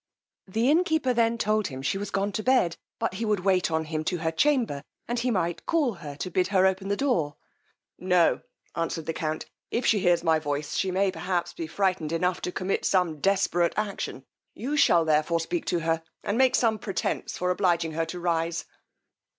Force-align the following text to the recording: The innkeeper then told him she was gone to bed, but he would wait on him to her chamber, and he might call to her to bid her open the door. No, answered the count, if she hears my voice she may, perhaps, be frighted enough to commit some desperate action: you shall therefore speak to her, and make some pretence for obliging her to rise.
The 0.47 0.67
innkeeper 0.71 1.13
then 1.13 1.37
told 1.37 1.67
him 1.67 1.83
she 1.83 1.99
was 1.99 2.09
gone 2.09 2.31
to 2.31 2.41
bed, 2.41 2.75
but 2.97 3.13
he 3.13 3.23
would 3.23 3.41
wait 3.41 3.69
on 3.69 3.85
him 3.85 4.03
to 4.05 4.17
her 4.17 4.31
chamber, 4.31 4.81
and 5.07 5.19
he 5.19 5.29
might 5.29 5.67
call 5.67 5.93
to 5.93 5.99
her 5.99 6.15
to 6.15 6.31
bid 6.31 6.47
her 6.47 6.65
open 6.65 6.87
the 6.87 6.97
door. 6.97 7.35
No, 7.99 8.41
answered 8.75 9.05
the 9.05 9.13
count, 9.13 9.45
if 9.69 9.85
she 9.85 9.99
hears 9.99 10.23
my 10.23 10.39
voice 10.39 10.75
she 10.75 10.89
may, 10.89 11.11
perhaps, 11.11 11.53
be 11.53 11.67
frighted 11.67 12.11
enough 12.11 12.41
to 12.41 12.51
commit 12.51 12.83
some 12.83 13.19
desperate 13.19 13.75
action: 13.77 14.25
you 14.55 14.75
shall 14.75 15.05
therefore 15.05 15.39
speak 15.39 15.65
to 15.65 15.81
her, 15.81 16.01
and 16.23 16.35
make 16.35 16.55
some 16.55 16.79
pretence 16.79 17.37
for 17.37 17.51
obliging 17.51 17.91
her 17.91 18.07
to 18.07 18.19
rise. 18.19 18.65